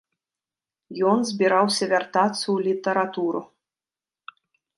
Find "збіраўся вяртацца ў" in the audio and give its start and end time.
1.31-2.57